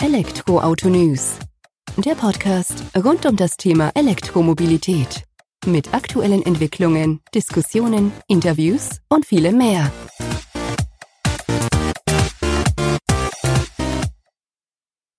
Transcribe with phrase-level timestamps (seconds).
[0.00, 1.40] Elektroauto News.
[1.96, 5.24] Der Podcast rund um das Thema Elektromobilität.
[5.66, 9.90] Mit aktuellen Entwicklungen, Diskussionen, Interviews und vielem mehr.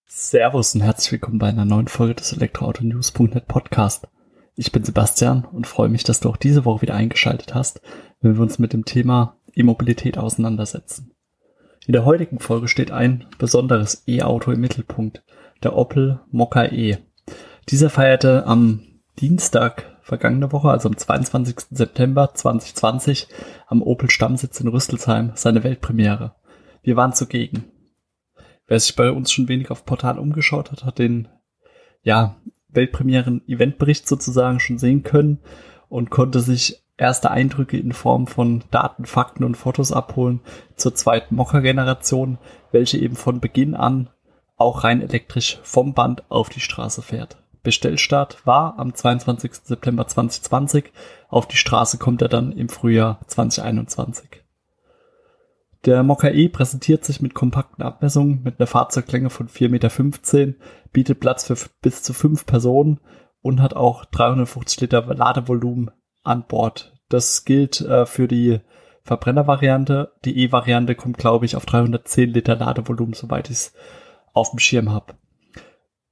[0.06, 4.08] Servus und herzlich willkommen bei einer neuen Folge des Elektroautonews.net Podcast.
[4.56, 7.82] Ich bin Sebastian und freue mich, dass du auch diese Woche wieder eingeschaltet hast,
[8.22, 11.12] wenn wir uns mit dem Thema E-Mobilität auseinandersetzen.
[11.90, 15.24] In der heutigen Folge steht ein besonderes E-Auto im Mittelpunkt,
[15.64, 17.00] der Opel Mokka E.
[17.68, 18.82] Dieser feierte am
[19.20, 21.62] Dienstag vergangene Woche, also am 22.
[21.72, 23.28] September 2020,
[23.66, 26.36] am Opel Stammsitz in Rüsselsheim seine Weltpremiere.
[26.84, 27.66] Wir waren zugegen.
[28.68, 31.28] Wer sich bei uns schon wenig auf Portal umgeschaut hat, hat den
[32.04, 32.36] ja,
[32.68, 35.40] Weltpremieren-Eventbericht sozusagen schon sehen können
[35.88, 40.42] und konnte sich erste Eindrücke in Form von Daten, Fakten und Fotos abholen
[40.76, 42.38] zur zweiten Mokka-Generation,
[42.72, 44.10] welche eben von Beginn an
[44.58, 47.38] auch rein elektrisch vom Band auf die Straße fährt.
[47.64, 49.52] Bestellstart war am 22.
[49.64, 50.92] September 2020.
[51.30, 54.44] Auf die Straße kommt er dann im Frühjahr 2021.
[55.86, 60.54] Der Mokka E präsentiert sich mit kompakten Abmessungen mit einer Fahrzeuglänge von 4,15 Meter,
[60.92, 63.00] bietet Platz für bis zu fünf Personen
[63.42, 65.92] und hat auch 350 Liter Ladevolumen
[66.24, 66.94] an Bord.
[67.10, 68.60] Das gilt äh, für die
[69.04, 70.12] Verbrennervariante.
[70.26, 73.74] Die E-Variante kommt, glaube ich, auf 310 Liter Ladevolumen, soweit ich es
[74.34, 75.16] auf dem Schirm habe.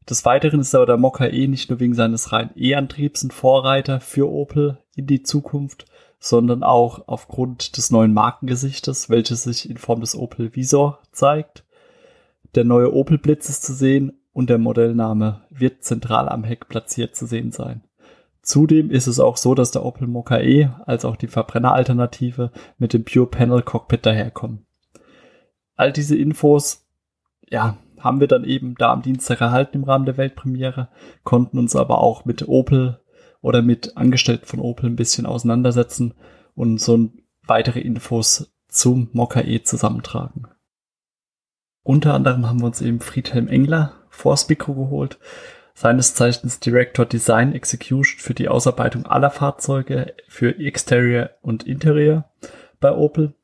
[0.10, 4.00] Des Weiteren ist aber der Mokka E nicht nur wegen seines rein E-Antriebs ein Vorreiter
[4.00, 5.86] für Opel in die Zukunft,
[6.20, 11.66] sondern auch aufgrund des neuen Markengesichtes, welches sich in Form des Opel Visor zeigt.
[12.56, 17.16] Der neue Opel Blitz ist zu sehen und der Modellname wird zentral am Heck platziert
[17.16, 17.84] zu sehen sein.
[18.48, 22.94] Zudem ist es auch so, dass der Opel Mokka E als auch die Verbrenneralternative mit
[22.94, 24.66] dem Pure Panel Cockpit daherkommen.
[25.76, 26.88] All diese Infos,
[27.50, 30.88] ja, haben wir dann eben da am Dienstag erhalten im Rahmen der Weltpremiere,
[31.26, 33.02] konnten uns aber auch mit Opel
[33.42, 36.14] oder mit Angestellten von Opel ein bisschen auseinandersetzen
[36.56, 37.10] und so
[37.46, 40.48] weitere Infos zum Mokka E zusammentragen.
[41.84, 45.20] Unter anderem haben wir uns eben Friedhelm Engler vors Mikro geholt,
[45.78, 52.26] seines Zeichens Director Design Execution für die Ausarbeitung aller Fahrzeuge für Exterior und Interior
[52.80, 53.36] bei Opel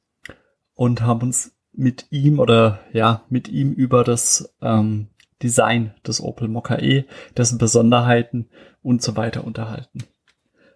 [0.74, 5.10] und haben uns mit ihm oder ja mit ihm über das ähm,
[5.44, 7.06] Design des Opel Mokka E,
[7.38, 8.50] dessen Besonderheiten
[8.82, 10.00] und so weiter unterhalten.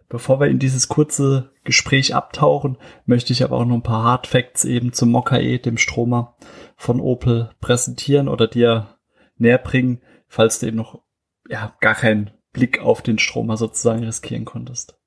[0.09, 4.27] Bevor wir in dieses kurze Gespräch abtauchen, möchte ich aber auch noch ein paar Hard
[4.27, 6.35] Facts eben zum Mokka E, dem Stromer
[6.75, 8.95] von Opel, präsentieren oder dir
[9.39, 11.01] näher bringen, falls du eben noch
[11.49, 14.97] ja, gar keinen Blick auf den Stromer sozusagen riskieren konntest.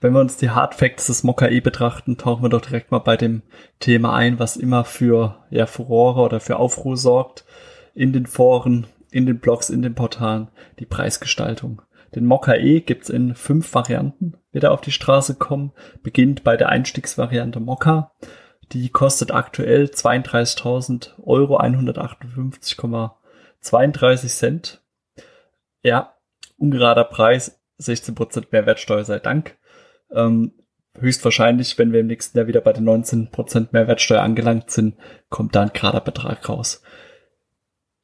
[0.00, 3.00] Wenn wir uns die Hard Facts des Mokka E betrachten, tauchen wir doch direkt mal
[3.00, 3.42] bei dem
[3.80, 7.44] Thema ein, was immer für ja, Furore oder für Aufruhr sorgt
[7.94, 10.48] in den Foren, in den Blogs, in den Portalen,
[10.78, 11.82] die Preisgestaltung.
[12.14, 16.56] Den Mokka E gibt's in fünf Varianten, wird er auf die Straße kommen, beginnt bei
[16.56, 18.12] der Einstiegsvariante Mokka.
[18.72, 22.76] Die kostet aktuell 32.000 Euro, 158,
[23.60, 24.82] 32 Cent.
[25.82, 26.14] Ja,
[26.56, 29.56] ungerader Preis, 16% Mehrwertsteuer sei Dank.
[30.10, 30.52] Ähm,
[30.98, 34.96] höchstwahrscheinlich, wenn wir im nächsten Jahr wieder bei den 19% Mehrwertsteuer angelangt sind,
[35.28, 36.82] kommt da ein gerader Betrag raus.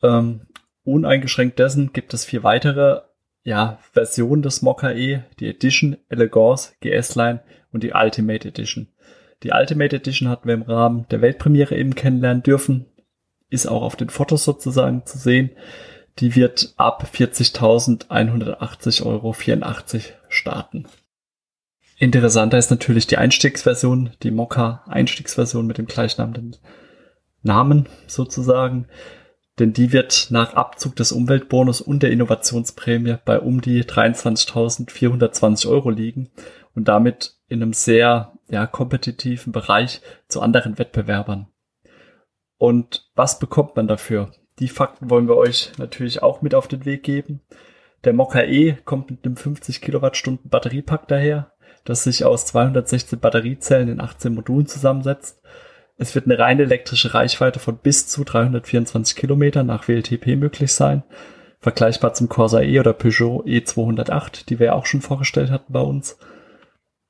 [0.03, 0.43] Ähm,
[0.84, 3.03] uneingeschränkt dessen gibt es vier weitere
[3.43, 8.89] ja, Versionen des Mokka E, die Edition, Elegance, GS-Line und die Ultimate Edition.
[9.43, 12.87] Die Ultimate Edition hatten wir im Rahmen der Weltpremiere eben kennenlernen dürfen
[13.49, 15.51] ist auch auf den Fotos sozusagen zu sehen.
[16.19, 19.34] Die wird ab 40.180,84 Euro
[20.29, 20.87] starten.
[21.99, 26.57] Interessanter ist natürlich die Einstiegsversion, die Mokka Einstiegsversion mit dem gleichnamigen
[27.43, 28.87] Namen sozusagen.
[29.59, 35.89] Denn die wird nach Abzug des Umweltbonus und der Innovationsprämie bei um die 23.420 Euro
[35.89, 36.28] liegen
[36.75, 41.49] und damit in einem sehr ja, kompetitiven Bereich zu anderen Wettbewerbern.
[42.59, 44.31] Und was bekommt man dafür?
[44.59, 47.41] Die Fakten wollen wir euch natürlich auch mit auf den Weg geben.
[48.04, 51.53] Der Mokka E kommt mit einem 50 Kilowattstunden Batteriepack daher,
[51.84, 55.42] das sich aus 216 Batteriezellen in 18 Modulen zusammensetzt.
[55.98, 61.03] Es wird eine rein elektrische Reichweite von bis zu 324 Kilometern nach WLTP möglich sein.
[61.59, 65.81] Vergleichbar zum Corsa E oder Peugeot E208, die wir ja auch schon vorgestellt hatten bei
[65.81, 66.19] uns.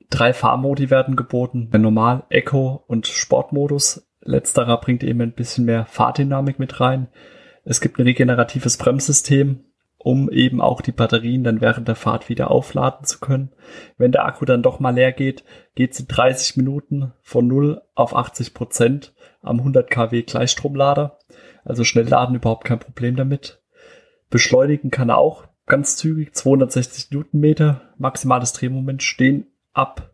[0.09, 5.85] Drei Fahrmodi werden geboten, der Normal, Eco und Sportmodus Letzterer bringt eben ein bisschen mehr
[5.85, 7.07] Fahrdynamik mit rein.
[7.63, 9.65] Es gibt ein regeneratives Bremssystem,
[9.97, 13.51] um eben auch die Batterien dann während der Fahrt wieder aufladen zu können.
[13.97, 15.43] Wenn der Akku dann doch mal leer geht,
[15.75, 21.17] geht es in 30 Minuten von 0 auf 80 Prozent am 100 kW Gleichstromlader.
[21.65, 23.61] Also schnell laden überhaupt kein Problem damit.
[24.29, 30.13] Beschleunigen kann er auch ganz zügig, 260 Newtonmeter, maximales Drehmoment stehen ab,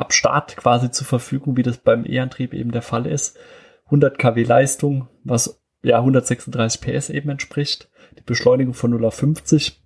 [0.00, 3.38] ab Start quasi zur Verfügung, wie das beim E-Antrieb eben der Fall ist.
[3.86, 7.90] 100 kW Leistung, was ja 136 PS eben entspricht.
[8.18, 9.80] Die Beschleunigung von 0 auf 50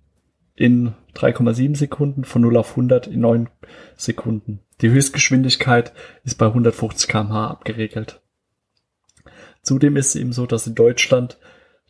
[0.55, 3.49] in 3,7 Sekunden, von 0 auf 100 in 9
[3.97, 4.61] Sekunden.
[4.81, 8.21] Die Höchstgeschwindigkeit ist bei 150 km/h abgeregelt.
[9.61, 11.37] Zudem ist es eben so, dass in Deutschland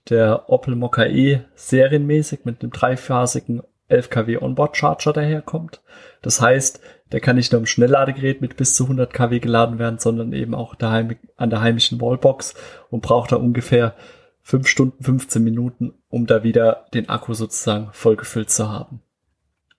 [0.10, 5.82] der Opel Mokka E serienmäßig mit einem dreiphasigen 11 kW Onboard Charger daherkommt.
[6.22, 6.80] Das heißt,
[7.16, 10.54] der kann nicht nur im Schnellladegerät mit bis zu 100 kW geladen werden, sondern eben
[10.54, 12.56] auch daheim, an der heimischen Wallbox
[12.90, 13.96] und braucht da ungefähr
[14.42, 19.00] 5 Stunden 15 Minuten, um da wieder den Akku sozusagen vollgefüllt zu haben.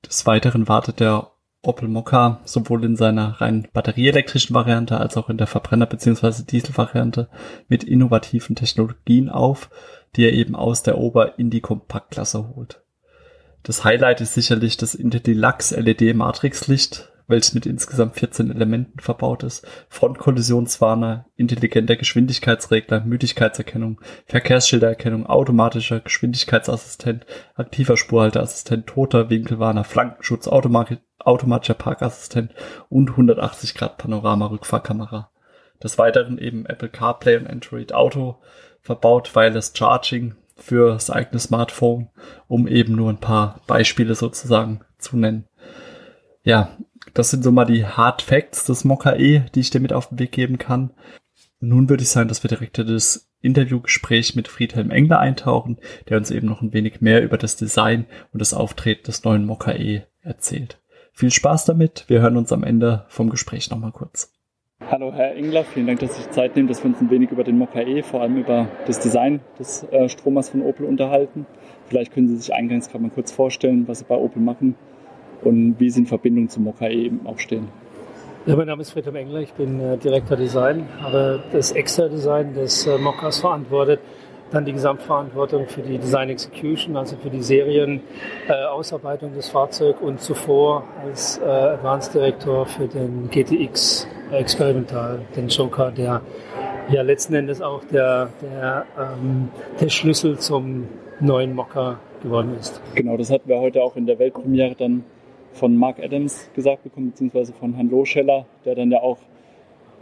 [0.07, 1.31] Des Weiteren wartet der
[1.61, 6.43] Opel Mokka sowohl in seiner rein batterieelektrischen Variante als auch in der Verbrenner- bzw.
[6.43, 7.29] Dieselvariante
[7.69, 9.69] mit innovativen Technologien auf,
[10.17, 12.81] die er eben aus der Ober- in die Kompaktklasse holt.
[13.63, 19.43] Das Highlight ist sicherlich das Intel Deluxe LED Matrixlicht, welches mit insgesamt 14 Elementen verbaut
[19.43, 19.67] ist.
[19.89, 32.53] Frontkollisionswarner, intelligenter Geschwindigkeitsregler, Müdigkeitserkennung, Verkehrsschildererkennung, automatischer Geschwindigkeitsassistent, aktiver Spurhalteassistent, toter Winkelwarner, Flankenschutz, automatischer Parkassistent
[32.89, 35.31] und 180 Grad Panorama-Rückfahrkamera.
[35.83, 38.39] Des Weiteren eben Apple CarPlay und Android Auto
[38.81, 42.09] verbaut, Wireless Charging für das eigene Smartphone,
[42.49, 45.45] um eben nur ein paar Beispiele sozusagen zu nennen.
[46.45, 46.71] Ja,
[47.17, 50.09] das sind so mal die Hard Facts des Mokka E, die ich dir mit auf
[50.09, 50.91] den Weg geben kann.
[51.61, 55.79] Nun würde ich sagen, dass wir direkt in das Interviewgespräch mit Friedhelm Engler eintauchen,
[56.11, 58.05] der uns eben noch ein wenig mehr über das Design
[58.35, 60.79] und das Auftreten des neuen Mokka E erzählt.
[61.13, 62.05] Viel Spaß damit.
[62.09, 64.35] Wir hören uns am Ende vom Gespräch nochmal kurz.
[64.91, 67.31] Hallo Herr Engler, vielen Dank, dass Sie sich Zeit nehmen, dass wir uns ein wenig
[67.31, 71.47] über den Mokka E, vor allem über das Design des äh, Stromers von Opel unterhalten.
[71.87, 74.77] Vielleicht können Sie sich eingangs gerade mal kurz vorstellen, was Sie bei Opel machen
[75.43, 77.69] und wie Sie in Verbindung zum Mokka E eben auch stehen.
[78.47, 82.87] Ja, mein Name ist Friedhelm Engler, ich bin äh, Direktor Design, habe das Extra-Design des
[82.87, 84.01] äh, Mokkas verantwortet
[84.51, 90.21] dann die Gesamtverantwortung für die Design Execution, also für die Serienausarbeitung äh, des Fahrzeugs und
[90.21, 96.21] zuvor als äh, Advanced Director für den GTX Experimental, den Joker, der
[96.89, 99.49] ja letzten Endes auch der, der, ähm,
[99.81, 100.89] der Schlüssel zum
[101.21, 102.81] neuen Mocker geworden ist.
[102.95, 105.05] Genau, das hatten wir heute auch in der Weltpremiere dann
[105.57, 109.19] von Mark Adams gesagt bekommen, beziehungsweise von Herrn Loscheller, der dann ja auch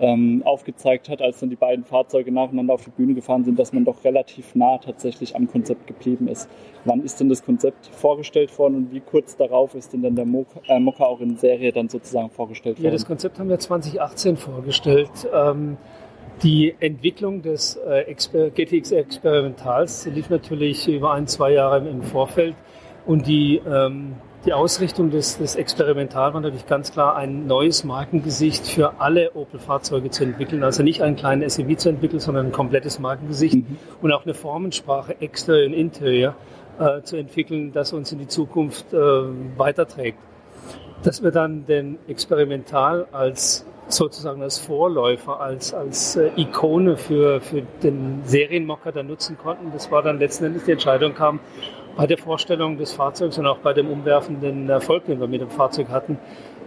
[0.01, 3.73] ähm, aufgezeigt hat, als dann die beiden Fahrzeuge nacheinander auf die Bühne gefahren sind, dass
[3.73, 6.49] man doch relativ nah tatsächlich am Konzept geblieben ist.
[6.85, 10.27] Wann ist denn das Konzept vorgestellt worden und wie kurz darauf ist denn dann der
[10.27, 12.87] Mokka, äh, Mokka auch in Serie dann sozusagen vorgestellt worden?
[12.87, 15.11] Ja, das Konzept haben wir 2018 vorgestellt.
[15.33, 15.77] Ähm,
[16.43, 22.57] die Entwicklung des äh, GTX Experimentals lief natürlich über ein, zwei Jahre im Vorfeld
[23.07, 28.67] und die ähm, die Ausrichtung des, des Experimental war natürlich ganz klar, ein neues Markengesicht
[28.67, 30.63] für alle Opel-Fahrzeuge zu entwickeln.
[30.63, 33.79] Also nicht einen kleinen SUV zu entwickeln, sondern ein komplettes Markengesicht mhm.
[34.03, 36.35] und auch eine Formensprache, Exterior und Interior,
[36.79, 38.97] äh, zu entwickeln, das uns in die Zukunft äh,
[39.57, 40.19] weiterträgt.
[41.03, 47.63] Dass wir dann den Experimental als sozusagen als Vorläufer, als, als äh, Ikone für, für
[47.83, 49.71] den Serienmocker dann nutzen konnten.
[49.73, 51.41] Das war dann letzten Endes die Entscheidung kam,
[51.97, 55.51] bei der Vorstellung des Fahrzeugs und auch bei dem umwerfenden Erfolg, den wir mit dem
[55.51, 56.19] Fahrzeug hatten.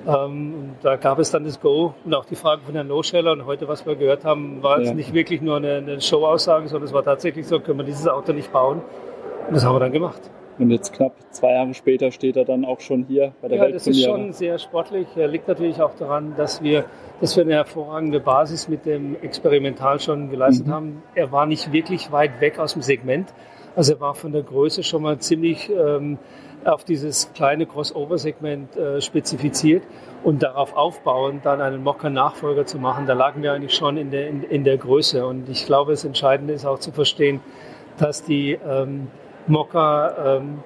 [0.07, 3.33] Ähm, da gab es dann das Go und auch die Frage von Herrn Loscheller.
[3.33, 4.93] Und heute, was wir gehört haben, war jetzt ja.
[4.93, 8.31] nicht wirklich nur eine, eine Show-Aussage, sondern es war tatsächlich so, können wir dieses Auto
[8.31, 8.81] nicht bauen.
[9.47, 10.21] Und das haben wir dann gemacht.
[10.59, 13.69] Und jetzt knapp zwei Jahre später steht er dann auch schon hier bei der Ja,
[13.69, 15.07] das ist schon sehr sportlich.
[15.15, 16.85] Er liegt natürlich auch daran, dass wir,
[17.21, 20.71] dass wir eine hervorragende Basis mit dem Experimental schon geleistet mhm.
[20.71, 21.03] haben.
[21.13, 23.33] Er war nicht wirklich weit weg aus dem Segment.
[23.77, 26.17] Also er war von der Größe schon mal ziemlich ähm,
[26.65, 29.83] auf dieses kleine Crossover-Segment äh, spezifiziert
[30.23, 33.05] und darauf aufbauend dann einen Mokka-Nachfolger zu machen.
[33.05, 35.27] Da lagen wir eigentlich schon in der, in, in, der Größe.
[35.27, 37.39] Und ich glaube, das Entscheidende ist auch zu verstehen,
[37.99, 39.09] dass die ähm,
[39.45, 40.63] Mokka ähm,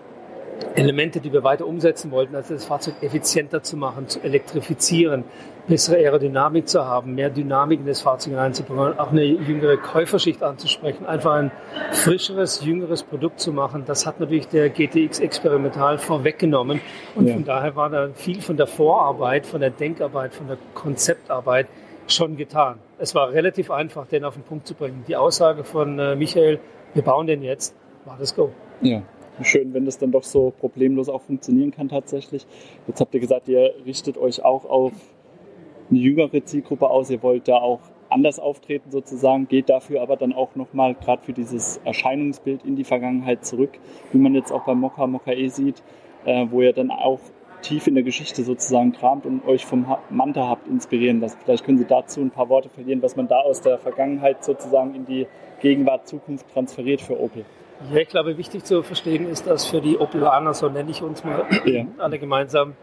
[0.76, 5.26] Elemente, die wir weiter umsetzen wollten, also das Fahrzeug effizienter zu machen, zu elektrifizieren,
[5.68, 11.06] bessere Aerodynamik zu haben, mehr Dynamik in das Fahrzeug hineinzubringen, auch eine jüngere Käuferschicht anzusprechen,
[11.06, 11.52] einfach ein
[11.92, 13.84] frischeres, jüngeres Produkt zu machen.
[13.86, 16.82] Das hat natürlich der GTX experimental vorweggenommen
[17.16, 17.34] und ja.
[17.34, 21.68] von daher war da viel von der Vorarbeit, von der Denkarbeit, von der Konzeptarbeit
[22.08, 22.80] schon getan.
[22.98, 25.04] Es war relativ einfach, den auf den Punkt zu bringen.
[25.08, 26.60] Die Aussage von äh, Michael,
[26.94, 27.76] wir bauen den jetzt,
[28.06, 28.52] war das Go.
[28.82, 29.02] Ja
[29.44, 32.46] schön, wenn das dann doch so problemlos auch funktionieren kann tatsächlich.
[32.88, 34.94] Jetzt habt ihr gesagt, ihr richtet euch auch auf
[35.92, 37.10] eine jüngere Zielgruppe aus.
[37.10, 41.34] Ihr wollt da auch anders auftreten sozusagen, geht dafür aber dann auch nochmal gerade für
[41.34, 43.72] dieses Erscheinungsbild in die Vergangenheit zurück,
[44.12, 45.82] wie man jetzt auch beim Mokka Mokka E sieht,
[46.26, 47.20] äh, wo ihr dann auch
[47.62, 51.38] tief in der Geschichte sozusagen kramt und euch vom Manta habt inspirieren lassen.
[51.44, 54.96] Vielleicht können Sie dazu ein paar Worte verlieren, was man da aus der Vergangenheit sozusagen
[54.96, 55.28] in die
[55.62, 57.46] Gegenwart, Zukunft transferiert für Opel.
[57.92, 61.24] Ja, ich glaube, wichtig zu verstehen ist, dass für die Opelaner, so nenne ich uns
[61.24, 61.86] mal ja.
[61.98, 62.74] alle gemeinsam,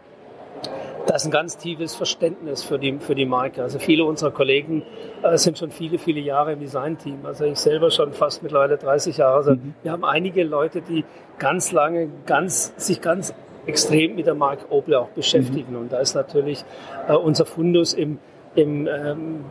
[1.08, 3.62] das ist ein ganz tiefes Verständnis für die, für die Marke.
[3.62, 4.82] Also viele unserer Kollegen
[5.22, 7.24] äh, sind schon viele, viele Jahre im Designteam.
[7.24, 9.36] Also ich selber schon fast mittlerweile 30 Jahre.
[9.36, 9.74] Also mhm.
[9.82, 11.06] wir haben einige Leute, die
[11.38, 13.32] ganz lange, ganz, sich ganz
[13.64, 15.72] extrem mit der Marke Opel auch beschäftigen.
[15.72, 15.80] Mhm.
[15.80, 16.62] Und da ist natürlich
[17.08, 18.18] äh, unser Fundus im,
[18.54, 19.44] im, ähm,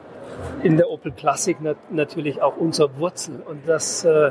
[0.62, 3.42] in der Opel Classic nat natürlich auch unser Wurzel.
[3.44, 4.30] Und das äh,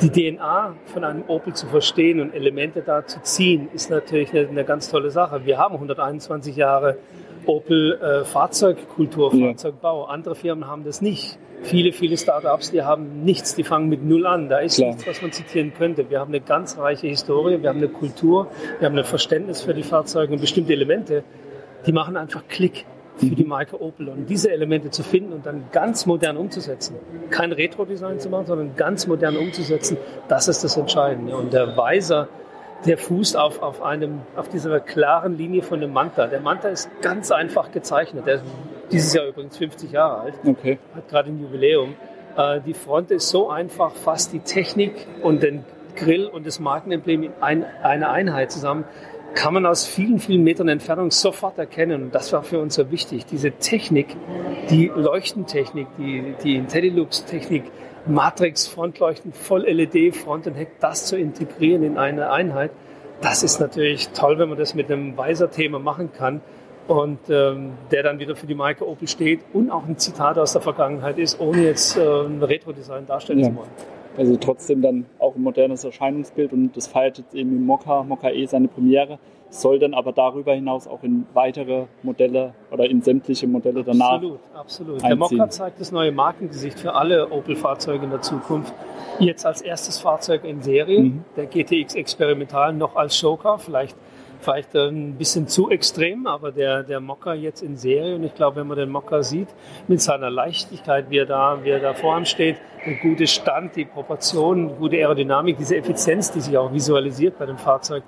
[0.00, 4.48] die DNA von einem Opel zu verstehen und Elemente da zu ziehen, ist natürlich eine,
[4.48, 5.44] eine ganz tolle Sache.
[5.44, 6.98] Wir haben 121 Jahre
[7.46, 10.04] Opel äh, Fahrzeugkultur, Fahrzeugbau.
[10.04, 11.38] Andere Firmen haben das nicht.
[11.62, 14.48] Viele, viele Startups, die haben nichts, die fangen mit Null an.
[14.48, 14.90] Da ist Klar.
[14.90, 16.08] nichts, was man zitieren könnte.
[16.08, 19.74] Wir haben eine ganz reiche Historie, wir haben eine Kultur, wir haben ein Verständnis für
[19.74, 21.22] die Fahrzeuge und bestimmte Elemente,
[21.86, 22.86] die machen einfach Klick
[23.20, 24.08] für die Marke Opel.
[24.08, 26.96] Und diese Elemente zu finden und dann ganz modern umzusetzen,
[27.30, 29.96] kein Retro-Design zu machen, sondern ganz modern umzusetzen,
[30.28, 31.36] das ist das Entscheidende.
[31.36, 32.28] Und der Weiser,
[32.86, 36.26] der fußt auf, auf, einem, auf dieser klaren Linie von dem Manta.
[36.26, 38.26] Der Manta ist ganz einfach gezeichnet.
[38.26, 38.44] Der ist
[38.90, 40.78] dieses Jahr übrigens 50 Jahre alt, okay.
[40.94, 41.94] hat gerade ein Jubiläum.
[42.36, 47.24] Äh, die Front ist so einfach, fasst die Technik und den Grill und das Markenemblem
[47.24, 48.84] in eine Einheit zusammen
[49.34, 52.04] kann man aus vielen, vielen Metern Entfernung sofort erkennen.
[52.04, 53.26] Und das war für uns so wichtig.
[53.26, 54.16] Diese Technik,
[54.70, 57.64] die Leuchtentechnik, die, die IntelliLux-Technik,
[58.06, 62.70] Matrix, Frontleuchten, Voll-LED, Front und Heck, das zu integrieren in eine Einheit,
[63.20, 66.40] das ist natürlich toll, wenn man das mit einem Weiser-Thema machen kann
[66.88, 70.52] und ähm, der dann wieder für die Marke Opel steht und auch ein Zitat aus
[70.52, 73.48] der Vergangenheit ist, ohne jetzt äh, ein Retro-Design darstellen ja.
[73.48, 73.70] zu wollen.
[74.20, 78.28] Also trotzdem dann auch ein modernes Erscheinungsbild und das feiert jetzt eben im Mokka, Mokka
[78.28, 83.46] E seine Premiere, soll dann aber darüber hinaus auch in weitere Modelle oder in sämtliche
[83.46, 84.16] Modelle danach.
[84.16, 84.94] Absolut, absolut.
[84.96, 85.08] Einziehen.
[85.08, 88.74] Der Mokka zeigt das neue Markengesicht für alle Opel-Fahrzeuge in der Zukunft.
[89.20, 91.24] Jetzt als erstes Fahrzeug in Serie, mhm.
[91.36, 93.96] der GTX Experimental noch als Showcar, vielleicht
[94.40, 98.56] vielleicht ein bisschen zu extrem, aber der, der Mokka jetzt in Serie und ich glaube,
[98.56, 99.48] wenn man den Mokka sieht,
[99.88, 102.56] mit seiner Leichtigkeit, wie er da, wie er da vor ihm steht,
[102.86, 107.58] der gute Stand, die Proportionen, gute Aerodynamik, diese Effizienz, die sich auch visualisiert bei dem
[107.58, 108.02] Fahrzeug,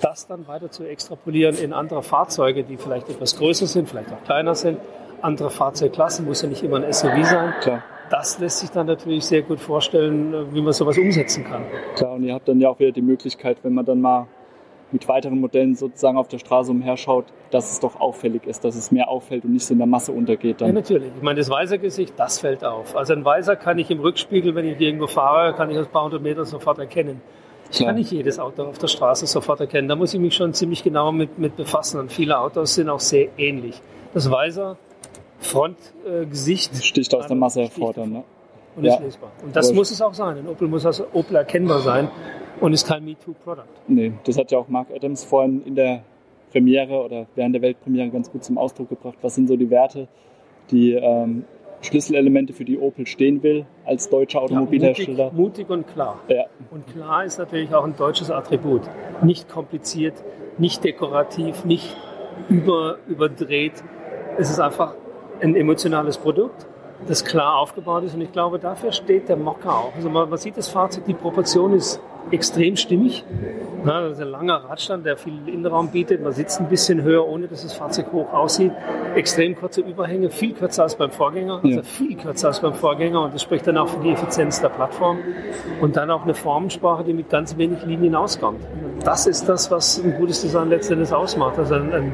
[0.00, 4.24] das dann weiter zu extrapolieren in andere Fahrzeuge, die vielleicht etwas größer sind, vielleicht auch
[4.24, 4.78] kleiner sind,
[5.22, 7.54] andere Fahrzeugklassen, muss ja nicht immer ein SUV sein.
[7.60, 7.82] Klar.
[8.10, 11.62] Das lässt sich dann natürlich sehr gut vorstellen, wie man sowas umsetzen kann.
[11.94, 14.26] Klar, und ihr habt dann ja auch wieder die Möglichkeit, wenn man dann mal
[14.92, 18.90] mit weiteren Modellen sozusagen auf der Straße umherschaut, dass es doch auffällig ist, dass es
[18.90, 20.60] mehr auffällt und nicht so in der Masse untergeht.
[20.60, 20.68] Dann.
[20.68, 21.10] Ja, natürlich.
[21.16, 22.96] Ich meine, das Weiser-Gesicht, das fällt auf.
[22.96, 25.92] Also ein Weiser kann ich im Rückspiegel, wenn ich irgendwo fahre, kann ich aus ein
[25.92, 27.20] paar hundert Metern sofort erkennen.
[27.70, 27.90] Ich Klar.
[27.90, 29.88] kann nicht jedes Auto auf der Straße sofort erkennen.
[29.88, 32.00] Da muss ich mich schon ziemlich genau mit, mit befassen.
[32.00, 33.80] Und viele Autos sind auch sehr ähnlich.
[34.12, 34.76] Das Weiser,
[35.38, 36.72] Frontgesicht.
[36.72, 38.24] Äh, sticht aus der Masse hervor dann, ne?
[38.76, 38.94] Und ja.
[38.94, 39.30] ist lesbar.
[39.44, 40.38] Und das Aber muss es auch sein.
[40.38, 42.08] Ein Opel muss als Opel erkennbar sein
[42.60, 43.64] und ist kein MeToo-Product.
[43.88, 46.02] Nee, das hat ja auch Mark Adams vorhin in der
[46.50, 49.18] Premiere oder während der Weltpremiere ganz gut zum Ausdruck gebracht.
[49.22, 50.08] Was sind so die Werte,
[50.70, 51.44] die ähm,
[51.82, 55.26] Schlüsselelemente für die Opel stehen will als deutscher Automobilhersteller?
[55.26, 56.20] Ja, mutig, mutig, und klar.
[56.28, 56.44] Ja.
[56.70, 58.82] Und klar ist natürlich auch ein deutsches Attribut.
[59.22, 60.14] Nicht kompliziert,
[60.58, 61.96] nicht dekorativ, nicht
[62.48, 63.82] über, überdreht.
[64.36, 64.94] Es ist einfach
[65.40, 66.66] ein emotionales Produkt
[67.08, 68.14] das klar aufgebaut ist.
[68.14, 69.92] Und ich glaube, dafür steht der Mokka auch.
[69.94, 73.24] Also man, man sieht das Fahrzeug, die Proportion ist extrem stimmig.
[73.84, 76.22] Ja, das ist ein langer Radstand, der viel Innenraum bietet.
[76.22, 78.72] Man sitzt ein bisschen höher, ohne dass das Fahrzeug hoch aussieht.
[79.14, 81.60] Extrem kurze Überhänge, viel kürzer als beim Vorgänger.
[81.64, 83.22] Also viel kürzer als beim Vorgänger.
[83.22, 85.18] Und das spricht dann auch für die Effizienz der Plattform.
[85.80, 88.60] Und dann auch eine Formensprache, die mit ganz wenig Linien auskommt.
[89.02, 91.58] Das ist das, was ein gutes Design letztendlich ausmacht.
[91.58, 92.12] Also ein, ein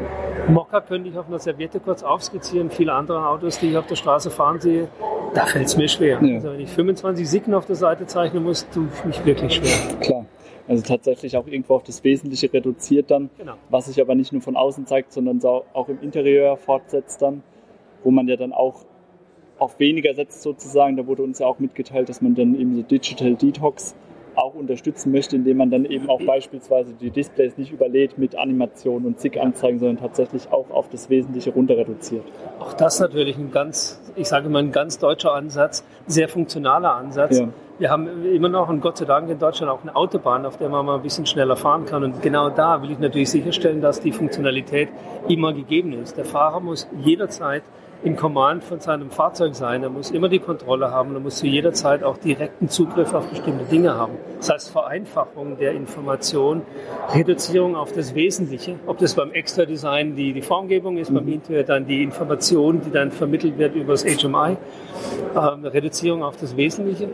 [0.49, 2.71] Mokka könnte ich auf einer Serviette kurz aufskizzieren.
[2.71, 4.88] Viele andere Autos, die ich auf der Straße fahren sehe,
[5.35, 6.19] da fällt es mir schwer.
[6.23, 6.35] Ja.
[6.37, 9.99] Also wenn ich 25 Sicken auf der Seite zeichnen muss, tue ich mich wirklich schwer.
[10.00, 10.26] Klar.
[10.69, 13.55] Also tatsächlich auch irgendwo auf das Wesentliche reduziert dann, genau.
[13.71, 17.43] was sich aber nicht nur von außen zeigt, sondern auch im Interieur fortsetzt dann,
[18.03, 18.85] wo man ja dann auch
[19.59, 20.97] auf weniger setzt sozusagen.
[20.97, 23.95] Da wurde uns ja auch mitgeteilt, dass man dann eben so Digital Detox
[24.37, 29.07] auch unterstützen möchte, indem man dann eben auch beispielsweise die Displays nicht überlädt mit Animationen
[29.07, 32.25] und zig Anzeigen, sondern tatsächlich auch auf das Wesentliche runter reduziert.
[32.59, 37.38] Auch das natürlich ein ganz, ich sage mal, ein ganz deutscher Ansatz, sehr funktionaler Ansatz.
[37.38, 37.49] Ja.
[37.78, 40.71] Wir haben immer noch und Gott sei Dank in Deutschland auch eine Autobahn, auf der
[40.71, 42.04] man mal ein bisschen schneller fahren kann.
[42.04, 44.88] Und genau da will ich natürlich sicherstellen, dass die Funktionalität
[45.28, 46.16] immer gegeben ist.
[46.16, 47.62] Der Fahrer muss jederzeit
[48.02, 49.83] in Command von seinem Fahrzeug sein.
[49.83, 51.14] Er muss immer die Kontrolle haben.
[51.14, 54.14] Er muss zu jeder Zeit auch direkten Zugriff auf bestimmte Dinge haben.
[54.38, 56.62] Das heißt Vereinfachung der Information,
[57.14, 58.76] Reduzierung auf das Wesentliche.
[58.87, 61.14] Ob das beim Extra-Design die, die Formgebung ist, mhm.
[61.16, 64.56] beim Interior dann die Information, die dann vermittelt wird über das HMI.
[65.35, 67.09] Ähm, Reduzierung auf das Wesentliche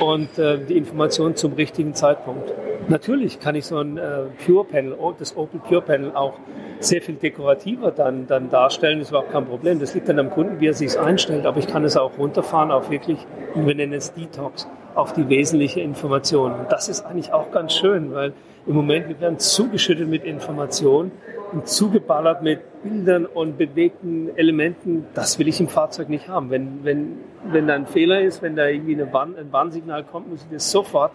[0.00, 0.07] und
[0.38, 2.52] äh, die Information zum richtigen Zeitpunkt.
[2.88, 6.34] Natürlich kann ich so ein äh, Pure Panel, das Opel Pure Panel auch
[6.80, 9.80] sehr viel dekorativer dann, dann darstellen, das ist überhaupt kein Problem.
[9.80, 12.70] Das liegt dann am Kunden, wie er sich einstellt, aber ich kann es auch runterfahren
[12.70, 13.18] auf wirklich,
[13.54, 16.52] wir nennen es Detox, auf die wesentliche Information.
[16.52, 18.32] Und das ist eigentlich auch ganz schön, weil
[18.66, 25.06] im Moment wir werden zugeschüttet mit Informationen und zugeballert mit Bildern und bewegten Elementen.
[25.14, 26.50] Das will ich im Fahrzeug nicht haben.
[26.50, 30.30] Wenn, wenn, wenn da ein Fehler ist, wenn da irgendwie eine Warn, ein Warnsignal kommt,
[30.30, 31.12] muss ich das sofort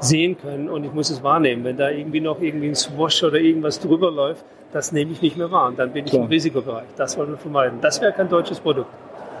[0.00, 1.64] sehen können und ich muss es wahrnehmen.
[1.64, 5.36] Wenn da irgendwie noch irgendwie ein Swash oder irgendwas drüber läuft, das nehme ich nicht
[5.36, 6.24] mehr wahr und dann bin ich Klar.
[6.24, 6.86] im Risikobereich.
[6.96, 7.80] Das wollen wir vermeiden.
[7.80, 8.90] Das wäre kein deutsches Produkt.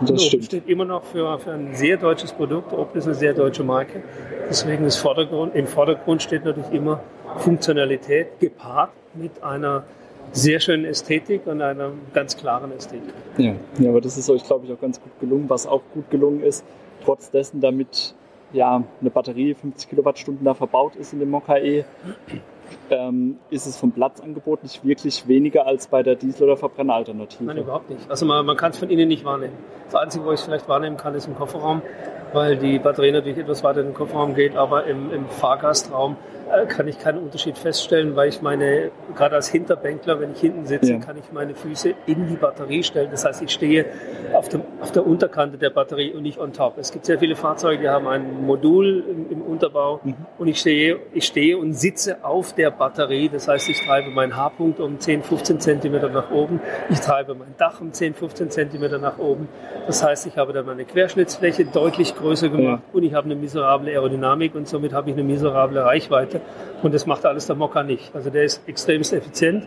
[0.00, 2.72] Das Opel steht immer noch für, für ein sehr deutsches Produkt.
[2.72, 4.02] Opel ist eine sehr deutsche Marke.
[4.48, 7.00] Deswegen ist Vordergrund, im Vordergrund steht natürlich immer
[7.36, 9.84] Funktionalität gepaart mit einer
[10.32, 13.12] sehr schönen Ästhetik und einer ganz klaren Ästhetik.
[13.36, 15.48] Ja, ja aber das ist euch, glaube ich, auch ganz gut gelungen.
[15.48, 16.64] Was auch gut gelungen ist,
[17.04, 18.14] trotz dessen, damit
[18.52, 21.84] ja eine Batterie 50 Kilowattstunden da verbaut ist in dem Mokka E,
[22.90, 27.44] ähm, ist es vom Platzangebot nicht wirklich weniger als bei der Diesel- oder Verbrenneralternative.
[27.44, 28.08] Nein, überhaupt nicht.
[28.08, 29.54] Also man, man kann es von innen nicht wahrnehmen.
[29.86, 31.82] Das Einzige, wo ich es vielleicht wahrnehmen kann, ist im Kofferraum,
[32.32, 36.16] weil die Batterie natürlich etwas weiter in den Kofferraum geht, aber im, im Fahrgastraum
[36.50, 40.66] äh, kann ich keinen Unterschied feststellen, weil ich meine, gerade als Hinterbänkler, wenn ich hinten
[40.66, 40.98] sitze, ja.
[40.98, 43.08] kann ich meine Füße in die Batterie stellen.
[43.10, 43.86] Das heißt, ich stehe
[44.32, 46.76] auf, dem, auf der Unterkante der Batterie und nicht on top.
[46.78, 50.14] Es gibt sehr viele Fahrzeuge, die haben ein Modul im, im Unterbau mhm.
[50.38, 53.28] und ich stehe, ich stehe und sitze auf der Batterie.
[53.28, 56.60] Das heißt, ich treibe meinen Haarpunkt um 10, 15 Zentimeter nach oben.
[56.88, 59.48] Ich treibe mein Dach um 10, 15 Zentimeter nach oben.
[59.86, 62.94] Das heißt, ich habe dann meine Querschnittsfläche deutlich größer gemacht ja.
[62.94, 66.40] und ich habe eine miserable Aerodynamik und somit habe ich eine miserable Reichweite.
[66.82, 68.14] Und das macht alles der Mokka nicht.
[68.14, 69.66] Also der ist extremst effizient.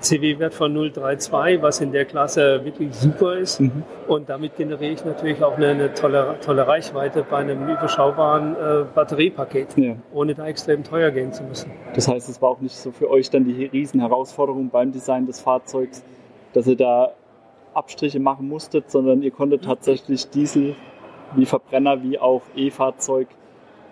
[0.00, 3.60] CW-Wert von 0,32, was in der Klasse wirklich super ist.
[3.60, 3.82] Mhm.
[4.06, 8.84] Und damit generiere ich natürlich auch eine, eine, tolle, tolle Reichweite bei einem überschaubaren äh,
[8.94, 9.96] Batteriepaket, ja.
[10.12, 11.70] ohne da extrem teuer gehen zu müssen.
[11.94, 15.40] Das heißt, es war auch nicht so für euch dann die Riesenherausforderung beim Design des
[15.40, 16.04] Fahrzeugs,
[16.52, 17.12] dass ihr da
[17.74, 20.74] Abstriche machen musstet, sondern ihr konntet tatsächlich Diesel
[21.34, 23.28] wie Verbrenner wie auch E-Fahrzeug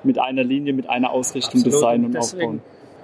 [0.03, 1.75] mit einer Linie, mit einer Ausrichtung Absolut.
[1.75, 2.63] designen und deswegen, aufbauen.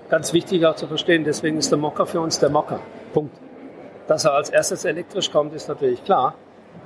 [0.08, 2.80] Ganz wichtig auch zu verstehen, deswegen ist der Mocker für uns der Mocker.
[3.12, 3.34] Punkt.
[4.06, 6.34] Dass er als erstes elektrisch kommt, ist natürlich klar.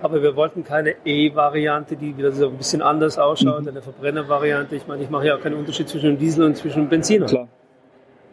[0.03, 3.69] Aber wir wollten keine E-Variante, die wieder so ein bisschen anders ausschaut, mhm.
[3.69, 4.77] eine Verbrenner-Variante.
[4.77, 7.27] Ich meine, ich mache ja auch keinen Unterschied zwischen dem Diesel und zwischen dem Benziner.
[7.27, 7.49] Klar.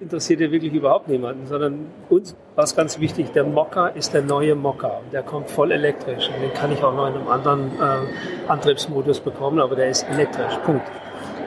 [0.01, 4.23] Interessiert ja wirklich überhaupt niemanden, sondern uns war es ganz wichtig, der Mocker ist der
[4.23, 5.01] neue Mocker.
[5.13, 9.19] Der kommt voll elektrisch und den kann ich auch noch in einem anderen äh, Antriebsmodus
[9.19, 10.57] bekommen, aber der ist elektrisch.
[10.65, 10.87] Punkt.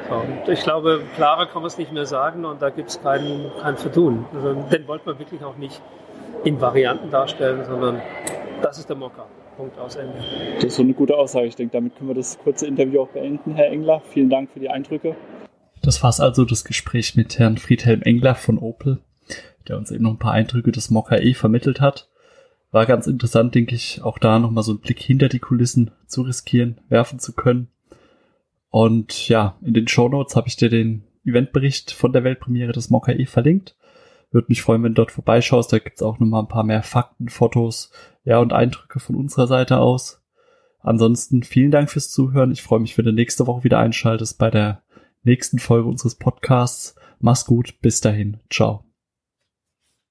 [0.09, 3.51] Und ich glaube, klarer kann man es nicht mehr sagen und da gibt es kein,
[3.61, 4.25] kein Vertun.
[4.33, 5.83] Also, den wollte man wirklich auch nicht
[6.45, 8.03] in Varianten darstellen, sondern
[8.63, 9.27] das ist der Mocker.
[9.57, 10.15] Punkt aus Ende.
[10.57, 11.47] Das ist so eine gute Aussage.
[11.47, 14.01] Ich denke, damit können wir das kurze Interview auch beenden, Herr Engler.
[14.11, 15.17] Vielen Dank für die Eindrücke.
[15.85, 19.01] Das war also das Gespräch mit Herrn Friedhelm Engler von Opel,
[19.69, 22.09] der uns eben noch ein paar Eindrücke des Mokka E vermittelt hat.
[22.71, 26.23] War ganz interessant, denke ich, auch da nochmal so einen Blick hinter die Kulissen zu
[26.23, 27.69] riskieren, werfen zu können.
[28.71, 32.89] Und ja, in den Show Notes habe ich dir den Eventbericht von der Weltpremiere des
[32.89, 33.77] Mokka E verlinkt.
[34.31, 35.71] Würde mich freuen, wenn du dort vorbeischaust.
[35.71, 37.93] Da gibt's auch nochmal ein paar mehr Fakten, Fotos,
[38.25, 40.23] ja, und Eindrücke von unserer Seite aus.
[40.81, 42.53] Ansonsten vielen Dank fürs Zuhören.
[42.53, 44.84] Ich freue mich, wenn du nächste Woche wieder einschaltest bei der
[45.25, 46.95] nächsten Folge unseres Podcasts.
[47.21, 47.75] Mach's gut.
[47.81, 48.39] Bis dahin.
[48.51, 48.85] Ciao.